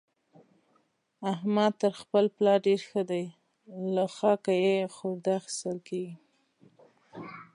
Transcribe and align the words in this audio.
احمد 1.33 1.73
تر 1.81 1.93
خپل 2.01 2.23
پلار 2.35 2.59
ډېر 2.67 2.79
ښه 2.89 3.01
دی؛ 3.09 3.25
له 3.95 4.05
خاکه 4.15 4.53
يې 4.65 4.75
خورده 4.95 5.31
اخېستل 5.39 5.77
کېږي. 5.87 6.15